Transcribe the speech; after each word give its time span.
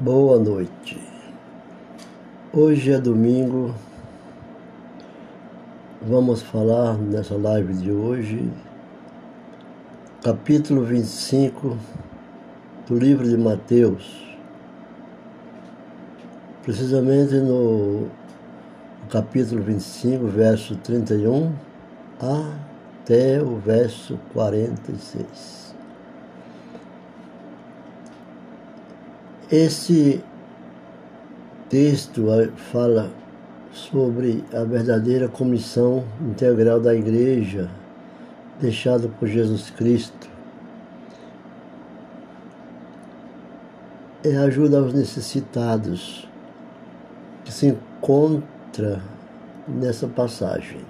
Boa 0.00 0.38
noite. 0.38 0.98
Hoje 2.52 2.90
é 2.90 2.98
domingo. 2.98 3.74
Vamos 6.00 6.42
falar 6.42 6.96
nessa 6.96 7.36
live 7.36 7.74
de 7.74 7.92
hoje, 7.92 8.50
capítulo 10.24 10.82
25 10.82 11.76
do 12.88 12.98
livro 12.98 13.28
de 13.28 13.36
Mateus. 13.36 14.34
Precisamente 16.62 17.34
no 17.34 18.08
capítulo 19.10 19.62
25, 19.62 20.26
verso 20.26 20.74
31 20.76 21.52
até 22.18 23.40
o 23.40 23.56
verso 23.58 24.18
46. 24.32 25.71
Esse 29.52 30.24
texto 31.68 32.24
fala 32.72 33.10
sobre 33.70 34.42
a 34.50 34.64
verdadeira 34.64 35.28
comissão 35.28 36.04
integral 36.22 36.80
da 36.80 36.94
igreja 36.94 37.68
deixada 38.58 39.08
por 39.08 39.28
Jesus 39.28 39.68
Cristo. 39.68 40.26
É 44.24 44.34
ajuda 44.38 44.78
aos 44.78 44.94
necessitados 44.94 46.26
que 47.44 47.52
se 47.52 47.66
encontra 47.66 49.02
nessa 49.68 50.08
passagem. 50.08 50.80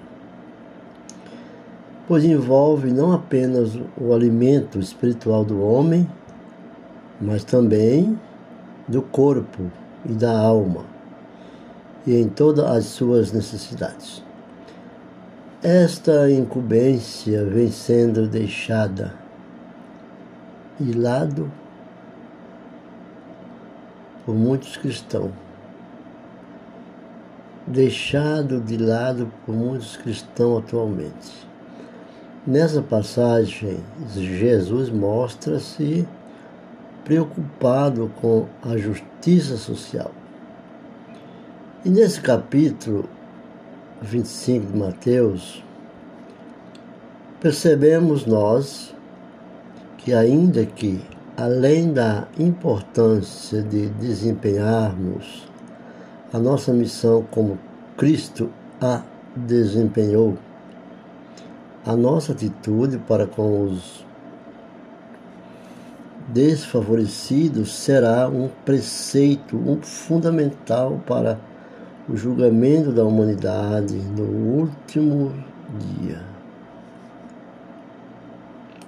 Pois 2.07 2.23
envolve 2.23 2.93
não 2.93 3.11
apenas 3.11 3.77
o 3.97 4.13
alimento 4.13 4.79
espiritual 4.79 5.43
do 5.43 5.61
homem, 5.61 6.09
mas 7.19 7.43
também 7.43 8.17
do 8.87 9.01
corpo 9.01 9.71
e 10.05 10.13
da 10.13 10.37
alma 10.37 10.85
e 12.05 12.15
em 12.15 12.27
todas 12.27 12.65
as 12.65 12.85
suas 12.85 13.31
necessidades. 13.31 14.23
Esta 15.61 16.29
incumbência 16.29 17.45
vem 17.45 17.71
sendo 17.71 18.27
deixada 18.27 19.13
de 20.77 20.91
lado 20.91 21.49
por 24.25 24.35
muitos 24.35 24.75
cristãos, 24.75 25.31
deixado 27.65 28.59
de 28.59 28.77
lado 28.77 29.31
por 29.45 29.55
muitos 29.55 29.95
cristãos 29.95 30.63
atualmente. 30.63 31.47
Nessa 32.45 32.81
passagem, 32.81 33.79
Jesus 34.13 34.89
mostra-se 34.89 36.05
preocupado 37.03 38.11
com 38.21 38.45
a 38.61 38.77
justiça 38.77 39.57
social. 39.57 40.11
E 41.83 41.89
nesse 41.89 42.21
capítulo 42.21 43.09
25 44.01 44.71
de 44.71 44.77
Mateus, 44.77 45.63
percebemos 47.41 48.25
nós 48.25 48.95
que, 49.97 50.13
ainda 50.13 50.65
que, 50.65 51.03
além 51.35 51.91
da 51.91 52.27
importância 52.39 53.61
de 53.61 53.87
desempenharmos 53.89 55.47
a 56.31 56.39
nossa 56.39 56.73
missão 56.73 57.25
como 57.29 57.59
Cristo 57.97 58.49
a 58.81 59.03
desempenhou, 59.35 60.37
a 61.85 61.95
nossa 61.95 62.31
atitude 62.31 62.97
para 62.97 63.27
com 63.27 63.63
os 63.63 64.05
desfavorecidos 66.27 67.73
será 67.73 68.27
um 68.27 68.49
preceito, 68.65 69.57
um 69.57 69.81
fundamental 69.81 71.01
para 71.05 71.39
o 72.07 72.15
julgamento 72.15 72.91
da 72.91 73.03
humanidade 73.03 73.95
no 73.95 74.23
último 74.59 75.33
dia. 75.79 76.21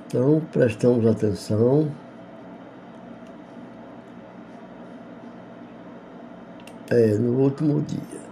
Então, 0.07 0.41
prestamos 0.51 1.05
atenção. 1.05 1.89
É, 6.89 7.15
no 7.15 7.39
último 7.39 7.81
dia. 7.81 8.25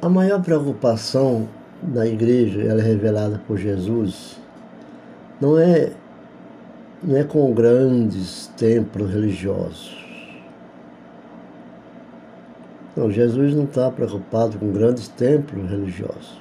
A 0.00 0.08
maior 0.08 0.42
preocupação 0.42 1.48
da 1.82 2.06
igreja, 2.06 2.62
ela 2.62 2.80
é 2.80 2.84
revelada 2.84 3.40
por 3.46 3.58
Jesus, 3.58 4.41
não 5.42 5.58
é, 5.58 5.90
não 7.02 7.16
é 7.16 7.24
com 7.24 7.52
grandes 7.52 8.46
templos 8.56 9.10
religiosos. 9.12 10.00
Não, 12.96 13.10
Jesus 13.10 13.52
não 13.52 13.64
está 13.64 13.90
preocupado 13.90 14.56
com 14.56 14.70
grandes 14.70 15.08
templos 15.08 15.68
religiosos, 15.68 16.40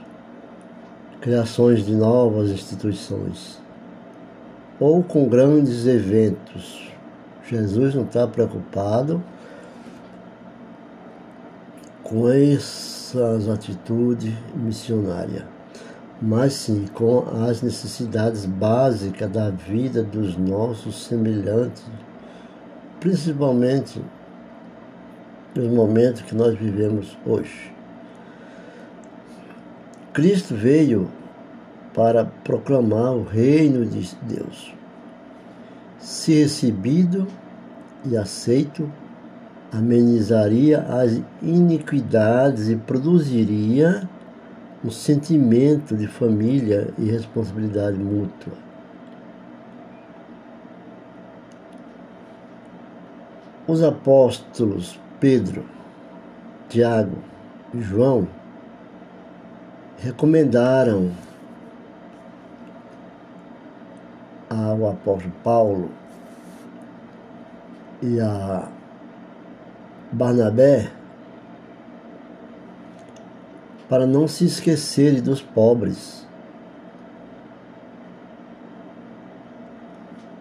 criações 1.19 1.83
de 1.83 1.95
novas 1.95 2.51
instituições, 2.51 3.59
ou 4.79 5.01
com 5.01 5.27
grandes 5.27 5.87
eventos. 5.87 6.91
Jesus 7.49 7.95
não 7.95 8.03
está 8.03 8.27
preocupado 8.27 9.23
com 12.03 12.29
essas 12.29 13.49
atitudes 13.49 14.31
missionárias 14.53 15.60
mas 16.21 16.53
sim 16.53 16.85
com 16.93 17.25
as 17.47 17.63
necessidades 17.63 18.45
básicas 18.45 19.29
da 19.31 19.49
vida 19.49 20.03
dos 20.03 20.37
nossos 20.37 21.05
semelhantes, 21.05 21.83
principalmente 22.99 23.99
nos 25.55 25.67
momentos 25.67 26.21
que 26.21 26.35
nós 26.35 26.55
vivemos 26.57 27.17
hoje. 27.25 27.73
Cristo 30.13 30.53
veio 30.53 31.09
para 31.93 32.25
proclamar 32.25 33.13
o 33.13 33.23
reino 33.23 33.85
de 33.85 34.15
Deus. 34.21 34.73
Se 35.99 36.33
recebido 36.33 37.27
e 38.05 38.15
aceito, 38.15 38.91
amenizaria 39.71 40.81
as 40.81 41.19
iniquidades 41.41 42.69
e 42.69 42.75
produziria 42.75 44.07
um 44.83 44.89
sentimento 44.89 45.95
de 45.95 46.07
família 46.07 46.93
e 46.97 47.05
responsabilidade 47.05 47.97
mútua. 47.97 48.53
Os 53.67 53.83
apóstolos 53.83 54.99
Pedro, 55.19 55.63
Tiago 56.67 57.17
e 57.73 57.81
João 57.81 58.27
recomendaram 59.99 61.11
ao 64.49 64.89
apóstolo 64.89 65.31
Paulo 65.43 65.91
e 68.01 68.19
a 68.19 68.67
Barnabé 70.11 70.91
para 73.91 74.07
não 74.07 74.25
se 74.25 74.45
esquecerem 74.45 75.21
dos 75.21 75.41
pobres. 75.41 76.25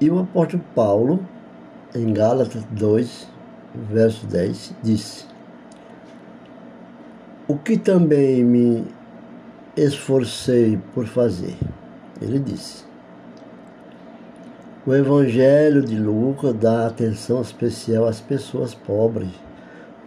E 0.00 0.08
o 0.08 0.20
apóstolo 0.20 0.62
Paulo, 0.72 1.26
em 1.92 2.12
Gálatas 2.12 2.62
2, 2.70 3.26
verso 3.74 4.24
10, 4.28 4.72
disse: 4.84 5.26
O 7.48 7.56
que 7.58 7.76
também 7.76 8.44
me 8.44 8.86
esforcei 9.76 10.78
por 10.94 11.08
fazer. 11.08 11.56
Ele 12.22 12.38
disse: 12.38 12.84
O 14.86 14.94
Evangelho 14.94 15.82
de 15.82 15.98
Lucas 15.98 16.54
dá 16.54 16.86
atenção 16.86 17.42
especial 17.42 18.06
às 18.06 18.20
pessoas 18.20 18.76
pobres, 18.76 19.30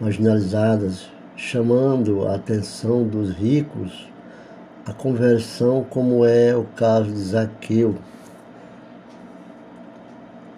marginalizadas, 0.00 1.12
chamando 1.36 2.26
a 2.28 2.34
atenção 2.34 3.04
dos 3.04 3.30
ricos 3.30 4.08
a 4.86 4.92
conversão, 4.92 5.84
como 5.88 6.24
é 6.24 6.54
o 6.54 6.64
caso 6.76 7.10
de 7.10 7.18
Zaqueu. 7.18 7.94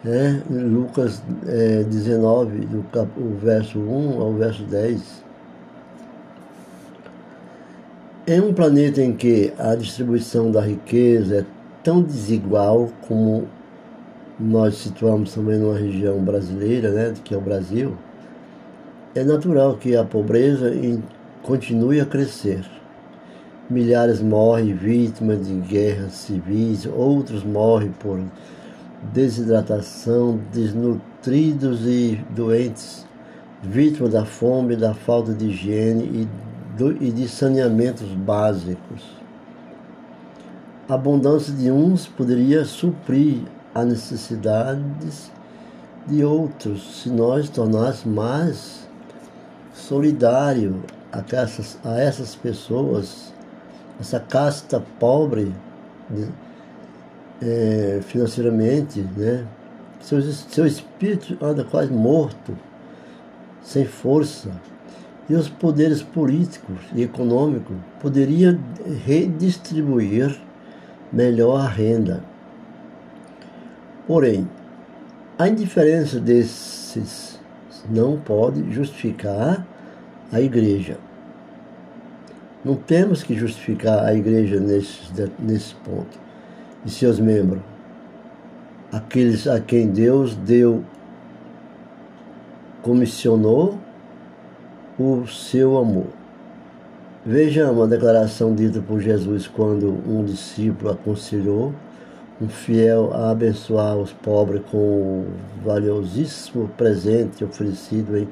É, 0.05 0.41
Lucas 0.51 1.23
é, 1.47 1.83
19, 1.85 2.61
do 2.67 2.83
cap, 2.91 3.09
o 3.17 3.37
verso 3.37 3.79
1 3.79 4.21
ao 4.21 4.33
verso 4.35 4.63
10. 4.65 5.25
Em 8.27 8.41
um 8.41 8.53
planeta 8.53 9.01
em 9.01 9.13
que 9.13 9.53
a 9.59 9.75
distribuição 9.77 10.51
da 10.51 10.61
riqueza 10.61 11.41
é 11.41 11.45
tão 11.83 12.03
desigual 12.03 12.91
como 13.07 13.49
nós 14.39 14.77
situamos 14.77 15.33
também 15.33 15.59
numa 15.59 15.79
região 15.79 16.19
brasileira, 16.19 16.91
né, 16.91 17.15
que 17.25 17.33
é 17.33 17.37
o 17.37 17.41
Brasil, 17.41 17.97
é 19.17 19.25
natural 19.25 19.79
que 19.79 19.97
a 19.97 20.05
pobreza 20.05 20.71
continue 21.43 22.01
a 22.01 22.05
crescer. 22.05 22.67
Milhares 23.71 24.21
morrem 24.21 24.75
vítimas 24.75 25.47
de 25.47 25.55
guerras 25.55 26.13
civis, 26.13 26.85
outros 26.87 27.43
morrem 27.43 27.93
por 27.99 28.21
desidratação, 29.15 30.39
desnutridos 30.53 31.87
e 31.87 32.23
doentes, 32.31 33.07
vítimas 33.63 34.13
da 34.13 34.27
fome, 34.27 34.77
da 34.77 34.93
falta 34.93 35.33
de 35.33 35.47
higiene 35.47 36.29
e, 37.01 37.11
de 37.11 37.27
saneamentos 37.27 38.09
básicos. 38.11 39.03
A 40.87 40.95
abundância 40.95 41.55
de 41.55 41.71
uns 41.71 42.07
poderia 42.07 42.67
suprir 42.67 43.41
as 43.75 43.87
necessidades 43.87 45.33
de 46.07 46.23
outros 46.23 47.03
se 47.03 47.09
nós 47.09 47.49
tornássemos 47.49 48.15
mais 48.15 48.86
solidário 49.77 50.83
a 51.13 51.23
essas, 51.37 51.79
a 51.85 52.01
essas 52.01 52.35
pessoas, 52.35 53.33
essa 54.01 54.19
casta 54.19 54.83
pobre 54.99 55.55
é, 57.43 58.01
financeiramente, 58.03 59.01
né? 59.17 59.47
Seu, 60.01 60.23
seu 60.23 60.67
espírito 60.67 61.37
anda 61.45 61.65
quase 61.65 61.93
morto, 61.93 62.57
sem 63.63 63.85
força. 63.85 64.51
E 65.29 65.35
os 65.35 65.49
poderes 65.49 66.03
políticos 66.03 66.79
e 66.95 67.03
econômicos 67.03 67.77
poderiam 68.01 68.59
redistribuir 69.05 70.39
melhor 71.13 71.61
a 71.61 71.69
renda. 71.69 72.23
Porém, 74.07 74.49
a 75.37 75.49
indiferença 75.49 76.21
desses 76.21 77.36
não 77.91 78.19
pode 78.19 78.73
justificar 78.73 79.67
a 80.33 80.41
igreja. 80.41 80.99
Não 82.65 82.75
temos 82.75 83.23
que 83.23 83.35
justificar 83.35 84.05
a 84.05 84.15
igreja 84.15 84.59
nesse, 84.59 85.01
nesse 85.39 85.75
ponto 85.77 86.19
e 86.85 86.91
seus 86.91 87.19
membros, 87.19 87.63
aqueles 88.93 89.47
a 89.47 89.61
quem 89.61 89.89
Deus 89.89 90.35
deu, 90.35 90.85
comissionou 92.83 93.79
o 94.99 95.27
seu 95.27 95.79
amor. 95.79 96.07
Veja 97.25 97.71
uma 97.71 97.89
declaração 97.89 98.55
dita 98.55 98.81
por 98.81 99.01
Jesus 99.01 99.49
quando 99.49 99.89
um 100.09 100.25
discípulo 100.25 100.93
aconselhou 100.93 101.73
um 102.41 102.49
fiel 102.49 103.13
a 103.15 103.31
abençoar 103.31 103.97
os 103.97 104.13
pobres 104.13 104.63
com 104.71 104.77
o 104.77 105.27
valiosíssimo 105.65 106.69
presente 106.77 107.45
oferecido 107.45 108.17
em 108.17 108.29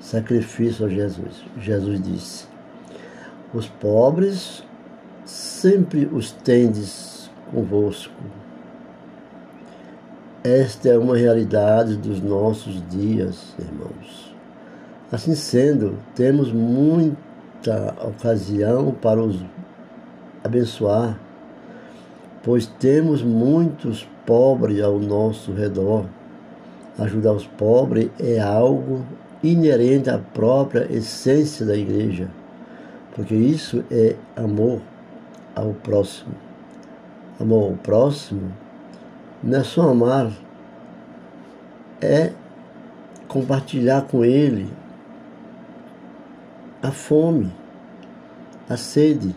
sacrifício 0.00 0.86
a 0.86 0.88
Jesus. 0.88 1.44
Jesus 1.58 2.02
disse: 2.02 2.46
Os 3.52 3.68
pobres 3.68 4.64
sempre 5.24 6.06
os 6.06 6.32
tendes 6.32 7.30
convosco. 7.52 8.12
Esta 10.42 10.90
é 10.90 10.98
uma 10.98 11.16
realidade 11.16 11.96
dos 11.96 12.20
nossos 12.20 12.82
dias, 12.90 13.54
irmãos. 13.58 14.34
Assim 15.10 15.34
sendo, 15.34 15.96
temos 16.14 16.52
muita 16.52 17.94
ocasião 18.04 18.92
para 18.92 19.22
os 19.22 19.42
abençoar 20.42 21.18
pois 22.44 22.66
temos 22.66 23.22
muitos 23.22 24.06
pobres 24.26 24.82
ao 24.82 24.98
nosso 24.98 25.52
redor. 25.52 26.04
Ajudar 26.98 27.32
os 27.32 27.46
pobres 27.46 28.10
é 28.20 28.38
algo 28.38 29.04
inerente 29.42 30.10
à 30.10 30.18
própria 30.18 30.86
essência 30.92 31.64
da 31.66 31.74
igreja, 31.76 32.28
porque 33.16 33.34
isso 33.34 33.82
é 33.90 34.14
amor 34.36 34.80
ao 35.56 35.72
próximo. 35.72 36.34
Amor 37.40 37.70
ao 37.70 37.76
próximo 37.78 38.52
não 39.42 39.58
é 39.58 39.64
só 39.64 39.90
amar, 39.90 40.30
é 42.00 42.32
compartilhar 43.26 44.02
com 44.02 44.24
ele 44.24 44.70
a 46.82 46.90
fome, 46.90 47.50
a 48.68 48.76
sede, 48.76 49.34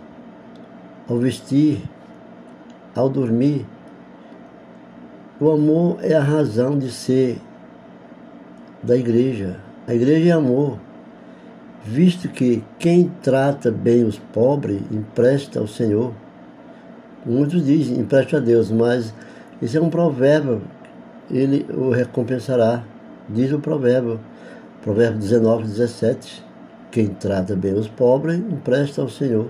ao 1.09 1.17
vestir, 1.17 1.81
ao 2.97 3.07
dormir. 3.07 3.65
O 5.39 5.51
amor 5.51 5.99
é 6.01 6.15
a 6.15 6.21
razão 6.21 6.77
de 6.77 6.91
ser 6.91 7.39
da 8.81 8.97
igreja. 8.97 9.57
A 9.87 9.93
igreja 9.93 10.29
é 10.29 10.31
amor, 10.31 10.79
visto 11.85 12.27
que 12.27 12.63
quem 12.79 13.11
trata 13.21 13.71
bem 13.71 14.03
os 14.03 14.17
pobres 14.17 14.81
empresta 14.91 15.59
ao 15.59 15.67
Senhor. 15.67 16.11
Muitos 17.23 17.63
dizem 17.63 17.99
empresta 17.99 18.37
a 18.37 18.39
Deus, 18.39 18.71
mas 18.71 19.13
isso 19.61 19.77
é 19.77 19.81
um 19.81 19.89
provérbio, 19.89 20.61
ele 21.29 21.65
o 21.73 21.91
recompensará, 21.91 22.83
diz 23.29 23.51
o 23.51 23.59
provérbio, 23.59 24.19
provérbio 24.81 25.19
19, 25.19 25.63
17. 25.63 26.43
Quem 26.89 27.07
trata 27.07 27.55
bem 27.55 27.73
os 27.73 27.87
pobres 27.87 28.37
empresta 28.37 29.01
ao 29.01 29.09
Senhor, 29.09 29.47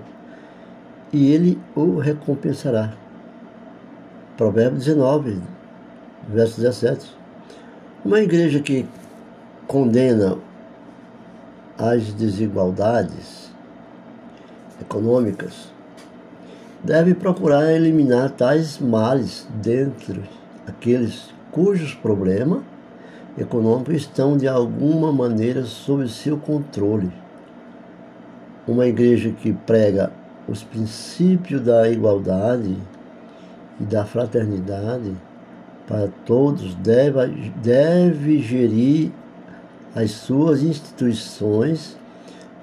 e 1.12 1.32
ele 1.32 1.58
o 1.74 1.98
recompensará. 1.98 2.92
Provérbio 4.38 4.78
19, 4.78 5.40
verso 6.28 6.60
17. 6.60 7.12
Uma 8.04 8.20
igreja 8.20 8.60
que 8.60 8.86
condena 9.66 10.38
as 11.76 12.12
desigualdades 12.12 13.50
econômicas 14.80 15.72
deve 16.84 17.14
procurar 17.14 17.72
eliminar 17.72 18.30
tais 18.30 18.78
males 18.78 19.44
dentro 19.60 20.22
daqueles 20.64 21.34
cujos 21.50 21.92
problemas 21.94 22.60
econômicos 23.36 23.96
estão 23.96 24.36
de 24.36 24.46
alguma 24.46 25.12
maneira 25.12 25.64
sob 25.64 26.08
seu 26.08 26.38
controle. 26.38 27.10
Uma 28.68 28.86
igreja 28.86 29.32
que 29.32 29.52
prega 29.52 30.12
os 30.46 30.62
princípios 30.62 31.60
da 31.60 31.90
igualdade 31.90 32.76
e 33.80 33.84
da 33.84 34.04
fraternidade 34.04 35.12
para 35.86 36.08
todos 36.26 36.74
deve, 36.76 37.50
deve 37.62 38.40
gerir 38.40 39.10
as 39.94 40.10
suas 40.10 40.62
instituições 40.62 41.96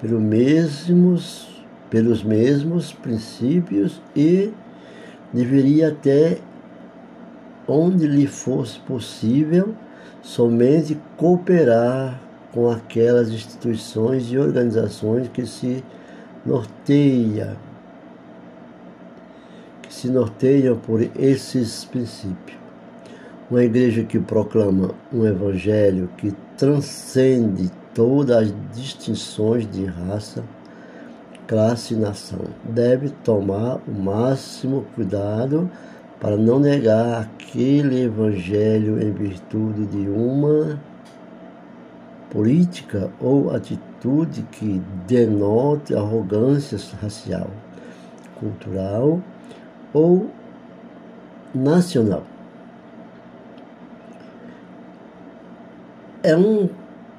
pelos 0.00 0.20
mesmos, 0.20 1.64
pelos 1.90 2.22
mesmos 2.22 2.92
princípios 2.92 4.00
e 4.14 4.52
deveria 5.32 5.88
até 5.88 6.38
onde 7.66 8.06
lhe 8.06 8.26
fosse 8.26 8.78
possível 8.80 9.74
somente 10.22 10.98
cooperar 11.16 12.20
com 12.52 12.70
aquelas 12.70 13.28
instituições 13.28 14.30
e 14.30 14.38
organizações 14.38 15.28
que 15.28 15.44
se 15.44 15.84
norteia 16.44 17.56
se 19.96 20.08
norteiam 20.08 20.76
por 20.76 21.00
esses 21.18 21.86
princípios. 21.86 22.58
Uma 23.50 23.64
igreja 23.64 24.02
que 24.02 24.18
proclama 24.18 24.90
um 25.10 25.24
evangelho 25.24 26.10
que 26.18 26.34
transcende 26.58 27.70
todas 27.94 28.36
as 28.36 28.54
distinções 28.74 29.66
de 29.70 29.86
raça, 29.86 30.44
classe 31.46 31.94
e 31.94 31.96
nação 31.96 32.40
deve 32.62 33.08
tomar 33.08 33.80
o 33.88 33.90
máximo 33.90 34.84
cuidado 34.94 35.70
para 36.20 36.36
não 36.36 36.60
negar 36.60 37.22
aquele 37.22 38.02
evangelho 38.02 39.02
em 39.02 39.12
virtude 39.12 39.86
de 39.86 40.08
uma 40.10 40.78
política 42.30 43.10
ou 43.18 43.50
atitude 43.54 44.42
que 44.52 44.82
denote 45.06 45.94
arrogância 45.94 46.78
racial, 47.00 47.48
cultural 48.38 49.22
ou 49.96 50.28
nacional. 51.54 52.22
É 56.22 56.36
um 56.36 56.68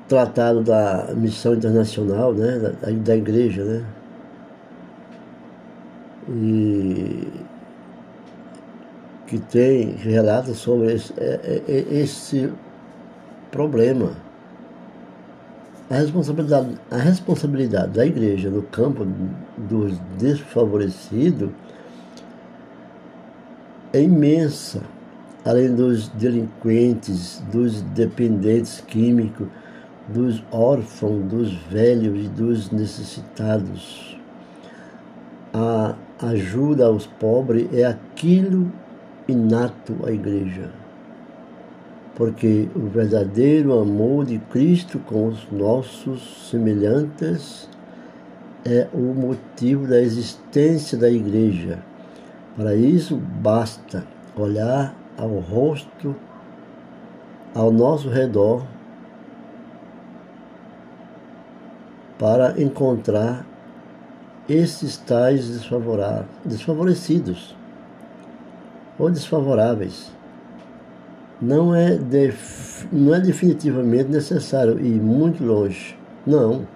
tratado 0.08 0.64
da 0.64 1.12
missão 1.16 1.56
internacional, 1.56 2.34
né, 2.34 2.60
da, 2.60 2.92
da 2.92 3.16
igreja, 3.16 3.64
né? 3.64 3.86
E 6.30 7.28
que 9.26 9.40
tem 9.40 9.94
relata 9.94 10.54
sobre 10.54 10.94
esse, 10.94 11.14
é, 11.18 11.64
é, 11.68 11.72
é, 11.72 12.00
esse 12.00 12.52
problema. 13.50 14.12
A 15.90 15.96
responsabilidade, 15.96 16.78
a 16.92 16.98
responsabilidade 16.98 17.94
da 17.94 18.06
igreja 18.06 18.50
no 18.50 18.62
campo 18.62 19.08
dos 19.58 19.98
desfavorecidos 20.20 21.50
é 23.98 24.02
imensa, 24.04 24.82
além 25.44 25.74
dos 25.74 26.08
delinquentes, 26.10 27.42
dos 27.52 27.82
dependentes 27.82 28.82
químicos, 28.82 29.48
dos 30.08 30.44
órfãos, 30.52 31.24
dos 31.26 31.54
velhos 31.70 32.26
e 32.26 32.30
dos 32.30 32.72
necessitados. 32.72 34.18
A 35.54 35.96
ajuda 36.22 36.86
aos 36.86 37.06
pobres 37.08 37.68
é 37.74 37.84
aquilo 37.86 38.72
inato 39.28 39.96
à 40.06 40.12
igreja. 40.12 40.70
porque 42.18 42.68
o 42.76 42.88
verdadeiro 42.88 43.80
amor 43.80 44.26
de 44.26 44.40
Cristo 44.40 44.98
com 44.98 45.28
os 45.28 45.48
nossos 45.52 46.50
semelhantes 46.50 47.70
é 48.66 48.88
o 48.92 49.14
motivo 49.14 49.86
da 49.86 50.02
existência 50.02 50.98
da 50.98 51.12
igreja. 51.12 51.78
Para 52.58 52.76
isso, 52.76 53.16
basta 53.16 54.04
olhar 54.36 54.96
ao 55.16 55.38
rosto 55.38 56.16
ao 57.54 57.72
nosso 57.72 58.10
redor 58.10 58.66
para 62.18 62.60
encontrar 62.60 63.46
esses 64.50 64.98
tais 64.98 65.48
desfavorecidos 66.44 67.56
ou 68.98 69.12
desfavoráveis. 69.12 70.12
Não 71.40 71.76
é, 71.76 71.96
def, 71.96 72.88
não 72.92 73.14
é 73.14 73.20
definitivamente 73.20 74.10
necessário 74.10 74.80
ir 74.80 75.00
muito 75.00 75.44
longe. 75.44 75.96
Não. 76.26 76.68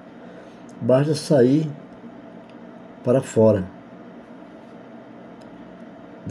Basta 0.80 1.16
sair 1.16 1.68
para 3.04 3.20
fora 3.20 3.81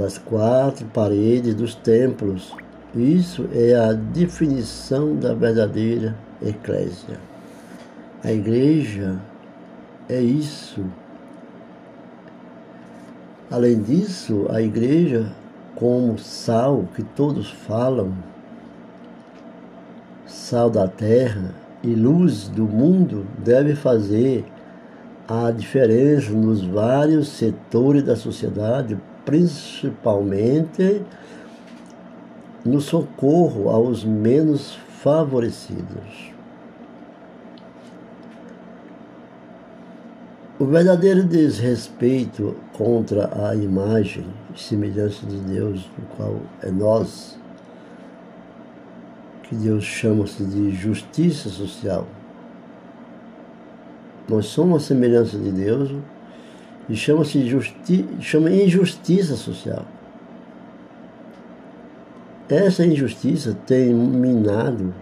das 0.00 0.16
quatro 0.16 0.86
paredes 0.86 1.54
dos 1.54 1.74
templos. 1.74 2.54
Isso 2.94 3.46
é 3.52 3.74
a 3.74 3.92
definição 3.92 5.14
da 5.14 5.34
verdadeira 5.34 6.16
eclésia. 6.42 7.20
A 8.24 8.32
igreja 8.32 9.20
é 10.08 10.18
isso. 10.18 10.82
Além 13.50 13.82
disso, 13.82 14.46
a 14.48 14.62
igreja, 14.62 15.30
como 15.74 16.18
sal 16.18 16.88
que 16.94 17.02
todos 17.02 17.50
falam, 17.50 18.14
sal 20.26 20.70
da 20.70 20.88
terra 20.88 21.54
e 21.82 21.88
luz 21.88 22.48
do 22.48 22.64
mundo, 22.64 23.26
deve 23.38 23.74
fazer 23.74 24.46
a 25.28 25.50
diferença 25.50 26.30
nos 26.30 26.62
vários 26.62 27.28
setores 27.28 28.02
da 28.02 28.16
sociedade, 28.16 28.98
principalmente 29.24 31.02
no 32.64 32.80
socorro 32.80 33.70
aos 33.70 34.04
menos 34.04 34.78
favorecidos. 35.02 36.30
O 40.58 40.66
verdadeiro 40.66 41.24
desrespeito 41.24 42.54
contra 42.74 43.48
a 43.48 43.54
imagem 43.54 44.26
e 44.54 44.60
semelhança 44.60 45.24
de 45.24 45.38
Deus, 45.38 45.86
o 45.98 46.16
qual 46.16 46.36
é 46.60 46.70
nós, 46.70 47.38
que 49.44 49.54
Deus 49.54 49.84
chama-se 49.84 50.44
de 50.44 50.70
justiça 50.72 51.48
social. 51.48 52.06
Nós 54.28 54.46
somos 54.46 54.84
a 54.84 54.86
semelhança 54.86 55.38
de 55.38 55.50
Deus 55.50 55.90
e 56.90 56.96
chama-se 56.96 57.46
justi 57.48 58.04
chama 58.20 58.50
injustiça 58.50 59.36
social. 59.36 59.84
Essa 62.48 62.84
injustiça 62.84 63.56
tem 63.64 63.94
minado 63.94 64.92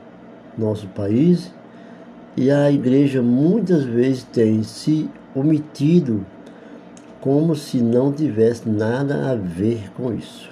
nosso 0.57 0.87
país 0.89 1.51
e 2.37 2.51
a 2.51 2.71
igreja 2.71 3.23
muitas 3.23 3.85
vezes 3.85 4.23
tem 4.23 4.63
se 4.63 5.09
omitido 5.35 6.27
como 7.23 7.57
se 7.57 7.79
não 7.79 8.13
tivesse 8.13 8.69
nada 8.69 9.31
a 9.31 9.35
ver 9.35 9.91
com 9.97 10.13
isso. 10.13 10.51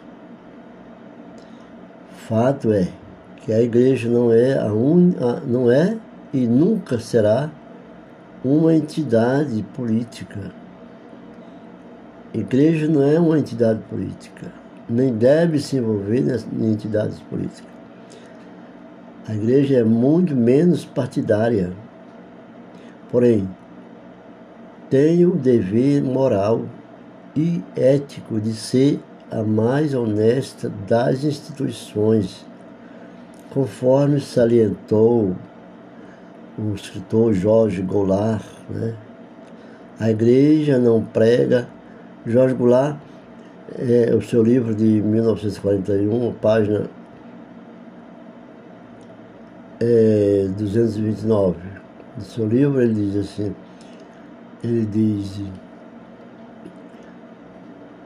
Fato 2.26 2.72
é 2.72 2.88
que 3.36 3.52
a 3.52 3.60
igreja 3.60 4.08
não 4.08 4.32
é 4.32 4.58
a 4.58 4.72
un... 4.72 5.12
não 5.46 5.70
é 5.70 5.98
e 6.32 6.46
nunca 6.46 6.98
será 6.98 7.50
uma 8.42 8.74
entidade 8.74 9.62
política. 9.74 10.50
Igreja 12.38 12.86
não 12.86 13.02
é 13.02 13.18
uma 13.18 13.38
entidade 13.38 13.80
política, 13.88 14.52
nem 14.88 15.12
deve 15.12 15.58
se 15.58 15.76
envolver 15.76 16.22
em 16.52 16.70
entidades 16.70 17.18
políticas. 17.20 17.76
A 19.26 19.34
igreja 19.34 19.78
é 19.78 19.84
muito 19.84 20.36
menos 20.36 20.84
partidária. 20.84 21.72
Porém, 23.10 23.48
tem 24.88 25.24
o 25.24 25.32
dever 25.32 26.02
moral 26.04 26.62
e 27.34 27.62
ético 27.74 28.40
de 28.40 28.52
ser 28.52 29.00
a 29.30 29.42
mais 29.42 29.94
honesta 29.94 30.70
das 30.86 31.24
instituições, 31.24 32.46
conforme 33.50 34.20
salientou 34.20 35.34
o 36.58 36.74
escritor 36.74 37.34
Jorge 37.34 37.82
Goulart. 37.82 38.44
Né? 38.70 38.94
A 39.98 40.10
igreja 40.10 40.78
não 40.78 41.02
prega. 41.02 41.66
Jorge 42.26 42.54
Goulart, 42.54 42.96
é, 43.78 44.12
o 44.12 44.20
seu 44.20 44.42
livro 44.42 44.74
de 44.74 44.84
1941, 44.84 46.32
página 46.34 46.90
é, 49.80 50.48
229. 50.58 51.56
No 52.18 52.24
seu 52.24 52.48
livro 52.48 52.82
ele 52.82 52.94
diz 52.94 53.16
assim, 53.16 53.54
ele 54.64 54.84
diz, 54.86 55.40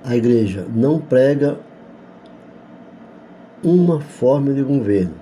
a 0.04 0.14
igreja 0.14 0.66
não 0.74 1.00
prega 1.00 1.58
uma 3.64 4.00
forma 4.00 4.52
de 4.52 4.62
governo, 4.62 5.14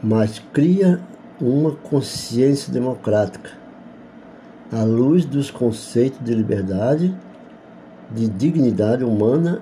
mas 0.00 0.38
cria 0.52 1.00
uma 1.40 1.72
consciência 1.72 2.72
democrática, 2.72 3.50
à 4.70 4.84
luz 4.84 5.24
dos 5.24 5.50
conceitos 5.50 6.20
de 6.22 6.32
liberdade, 6.32 7.12
de 8.10 8.28
dignidade 8.28 9.04
humana, 9.04 9.60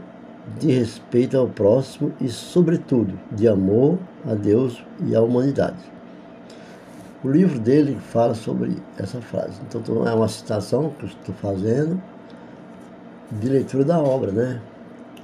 de 0.59 0.73
respeito 0.73 1.37
ao 1.37 1.47
próximo 1.47 2.13
e, 2.21 2.29
sobretudo, 2.29 3.19
de 3.31 3.47
amor 3.47 3.99
a 4.27 4.35
Deus 4.35 4.83
e 5.07 5.15
à 5.15 5.21
humanidade. 5.21 5.79
O 7.23 7.31
livro 7.31 7.59
dele 7.59 7.99
fala 8.01 8.35
sobre 8.35 8.77
essa 8.97 9.21
frase. 9.21 9.61
Então, 9.69 10.07
é 10.07 10.15
uma 10.15 10.29
citação 10.29 10.91
que 10.99 11.05
eu 11.05 11.09
estou 11.09 11.35
fazendo 11.35 12.01
de 13.31 13.49
leitura 13.49 13.85
da 13.85 14.01
obra, 14.01 14.33
né? 14.33 14.61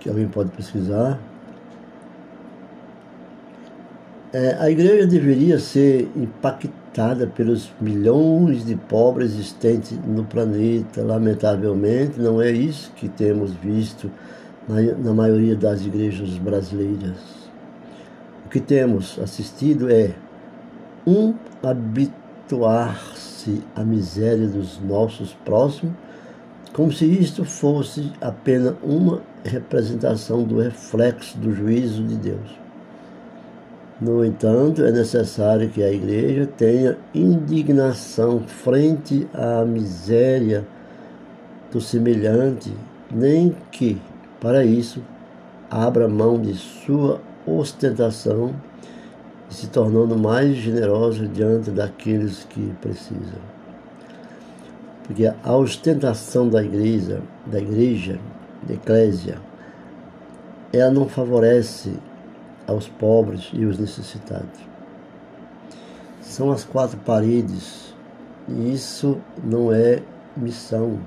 Que 0.01 0.09
alguém 0.09 0.29
pode 0.29 0.51
pesquisar 0.51 1.19
é, 4.35 4.57
a 4.59 4.69
igreja 4.69 5.07
deveria 5.07 5.61
ser 5.61 6.11
impactada 6.17 6.84
pelos 7.35 7.73
milhões 7.81 8.65
de 8.65 8.77
pobres 8.77 9.33
existentes 9.33 9.99
no 10.07 10.25
planeta. 10.25 11.03
Lamentavelmente, 11.03 12.21
não 12.21 12.41
é 12.41 12.53
isso 12.53 12.93
que 12.95 13.09
temos 13.09 13.53
visto 13.55 14.09
na, 14.69 14.81
na 14.81 15.13
maioria 15.13 15.57
das 15.57 15.85
igrejas 15.85 16.39
brasileiras. 16.39 17.17
O 18.47 18.49
que 18.49 18.61
temos 18.61 19.19
assistido 19.19 19.91
é 19.91 20.15
um 21.07 21.35
habituar-se 21.63 23.63
à 23.75 23.83
miséria 23.83 24.47
dos 24.47 24.79
nossos 24.81 25.33
próximos, 25.45 25.95
como 26.73 26.93
se 26.93 27.07
isto 27.07 27.45
fosse 27.45 28.13
apenas 28.21 28.77
uma 28.83 29.21
representação 29.45 30.45
do 30.45 30.61
reflexo 30.61 31.37
do 31.39 31.53
juízo 31.53 32.05
de 32.05 32.15
Deus. 32.17 32.64
No 34.01 34.25
entanto, 34.25 34.85
é 34.85 34.91
necessário 34.91 35.71
que 35.71 35.83
a 35.83 35.91
igreja 35.91 36.47
tenha 36.47 36.99
indignação 37.15 38.41
frente 38.41 39.27
à 39.33 39.65
miséria 39.65 40.67
do 41.71 41.81
semelhante, 41.81 42.73
nem 43.09 43.55
que, 43.71 44.01
para 44.41 44.65
isso, 44.65 45.01
abra 45.71 46.09
mão 46.09 46.41
de 46.41 46.55
sua 46.55 47.21
ostentação 47.47 48.55
e 49.49 49.55
se 49.55 49.69
tornando 49.69 50.19
mais 50.19 50.57
generosa 50.57 51.29
diante 51.29 51.71
daqueles 51.71 52.45
que 52.51 52.73
precisam. 52.81 53.55
Porque 55.05 55.27
a 55.27 55.57
ostentação 55.57 56.49
da 56.49 56.65
igreja, 56.65 57.21
da 57.47 57.61
igreja, 57.61 58.19
da 58.67 58.75
eclésia, 58.75 59.37
ela 60.73 60.91
não 60.91 61.09
favorece 61.09 61.93
aos 62.67 62.89
pobres 62.89 63.51
e 63.53 63.65
os 63.65 63.79
necessitados. 63.79 64.61
São 66.21 66.51
as 66.51 66.65
quatro 66.65 66.99
paredes, 66.99 67.95
e 68.49 68.73
isso 68.73 69.19
não 69.43 69.73
é 69.73 70.03
missão. 70.37 70.99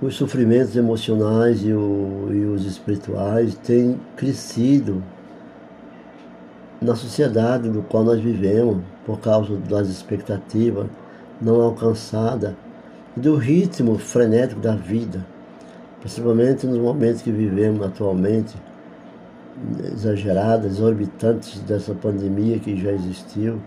Os 0.00 0.14
sofrimentos 0.14 0.76
emocionais 0.76 1.64
e, 1.64 1.72
o, 1.72 2.28
e 2.30 2.44
os 2.44 2.64
espirituais 2.64 3.54
têm 3.56 4.00
crescido 4.16 5.02
na 6.80 6.94
sociedade 6.94 7.68
no 7.68 7.82
qual 7.82 8.04
nós 8.04 8.20
vivemos, 8.20 8.82
por 9.04 9.20
causa 9.20 9.56
das 9.56 9.88
expectativas 9.88 10.86
não 11.40 11.60
alcançadas 11.60 12.54
e 13.16 13.20
do 13.20 13.36
ritmo 13.36 13.98
frenético 13.98 14.60
da 14.60 14.74
vida, 14.74 15.24
principalmente 16.00 16.66
nos 16.66 16.78
momentos 16.78 17.22
que 17.22 17.30
vivemos 17.30 17.84
atualmente, 17.84 18.54
exageradas, 19.92 20.72
exorbitantes 20.72 21.60
dessa 21.60 21.94
pandemia 21.94 22.58
que 22.58 22.76
já 22.76 22.92
existiu 22.92 23.60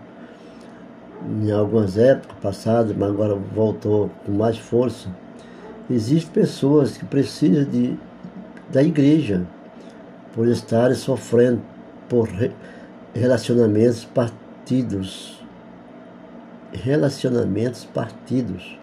em 1.42 1.50
algumas 1.50 1.98
épocas 1.98 2.36
passadas, 2.40 2.96
mas 2.96 3.10
agora 3.10 3.34
voltou 3.34 4.10
com 4.24 4.32
mais 4.32 4.56
força. 4.58 5.08
Existem 5.90 6.32
pessoas 6.32 6.96
que 6.96 7.04
precisam 7.04 7.64
de, 7.64 7.98
da 8.72 8.82
igreja 8.82 9.44
por 10.32 10.48
estarem 10.48 10.96
sofrendo 10.96 11.60
por 12.08 12.28
relacionamentos 13.14 14.04
partidos. 14.04 15.44
Relacionamentos 16.72 17.84
partidos. 17.84 18.78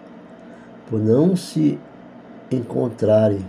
Por 0.90 1.00
não 1.00 1.36
se 1.36 1.80
encontrarem, 2.52 3.46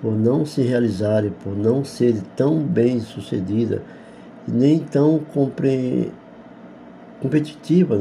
por 0.00 0.12
não 0.12 0.46
se 0.46 0.62
realizarem, 0.62 1.30
por 1.42 1.54
não 1.54 1.84
serem 1.84 2.22
tão 2.36 2.58
bem 2.58 3.00
sucedida 3.00 3.82
e 4.48 4.50
nem 4.50 4.78
tão 4.78 5.18
compre... 5.18 6.10
competitiva 7.20 7.98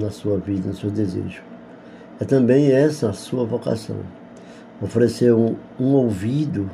na 0.00 0.10
sua 0.10 0.38
vida, 0.38 0.68
no 0.68 0.74
seu 0.74 0.90
desejo. 0.90 1.42
É 2.20 2.24
também 2.24 2.70
essa 2.72 3.10
a 3.10 3.12
sua 3.12 3.44
vocação. 3.44 3.96
Oferecer 4.82 5.32
um, 5.32 5.56
um 5.80 5.94
ouvido, 5.94 6.70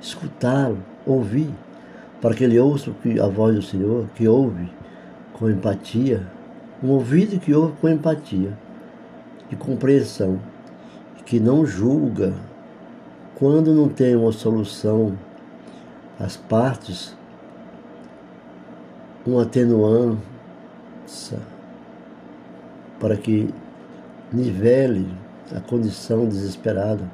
escutá-lo, 0.00 0.78
ouvir, 1.06 1.50
para 2.20 2.34
que 2.34 2.44
ele 2.44 2.58
ouça 2.58 2.90
a 3.22 3.26
voz 3.28 3.54
do 3.54 3.62
Senhor, 3.62 4.06
que 4.14 4.26
ouve 4.26 4.72
com 5.34 5.50
empatia, 5.50 6.26
um 6.82 6.90
ouvido 6.90 7.38
que 7.38 7.52
ouve 7.52 7.74
com 7.80 7.88
empatia 7.88 8.56
de 9.50 9.56
compreensão, 9.56 10.40
que 11.26 11.40
não 11.40 11.66
julga 11.66 12.34
quando 13.36 13.74
não 13.74 13.88
tem 13.88 14.14
uma 14.14 14.32
solução, 14.32 15.18
as 16.18 16.36
partes, 16.36 17.16
um 19.26 19.38
atenuante 19.38 20.22
para 23.00 23.16
que 23.16 23.52
nivele 24.32 25.06
a 25.54 25.60
condição 25.60 26.26
desesperada, 26.26 27.10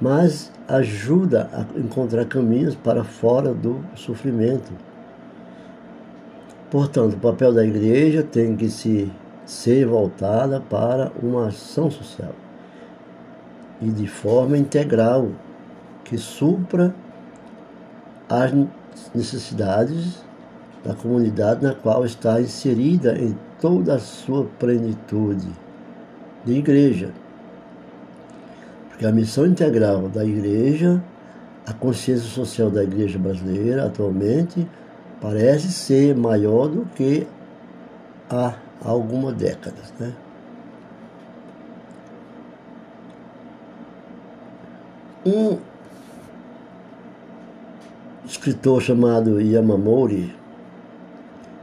mas 0.00 0.50
ajuda 0.66 1.48
a 1.52 1.78
encontrar 1.78 2.24
caminhos 2.24 2.74
para 2.74 3.04
fora 3.04 3.52
do 3.52 3.80
sofrimento. 3.94 4.72
Portanto, 6.70 7.14
o 7.14 7.18
papel 7.18 7.52
da 7.52 7.64
igreja 7.64 8.22
tem 8.22 8.56
que 8.56 8.68
se 8.68 9.10
ser 9.44 9.86
voltada 9.86 10.60
para 10.60 11.10
uma 11.22 11.48
ação 11.48 11.90
social. 11.90 12.32
E 13.82 13.88
de 13.88 14.06
forma 14.06 14.56
integral 14.56 15.30
que 16.10 16.18
supra 16.18 16.92
as 18.28 18.52
necessidades 19.14 20.24
da 20.84 20.92
comunidade 20.92 21.62
na 21.62 21.72
qual 21.72 22.04
está 22.04 22.40
inserida 22.40 23.16
em 23.16 23.38
toda 23.60 23.94
a 23.94 23.98
sua 24.00 24.44
plenitude 24.58 25.48
de 26.44 26.52
igreja. 26.54 27.12
Porque 28.88 29.06
a 29.06 29.12
missão 29.12 29.46
integral 29.46 30.08
da 30.08 30.24
igreja, 30.24 31.00
a 31.64 31.72
consciência 31.72 32.28
social 32.28 32.72
da 32.72 32.82
igreja 32.82 33.16
brasileira 33.16 33.86
atualmente, 33.86 34.66
parece 35.20 35.70
ser 35.70 36.16
maior 36.16 36.66
do 36.66 36.86
que 36.96 37.24
há 38.28 38.54
algumas 38.84 39.36
décadas. 39.36 39.94
Né? 40.00 40.12
Um 45.24 45.69
escritor 48.24 48.82
chamado 48.82 49.40
Yamamori, 49.40 50.34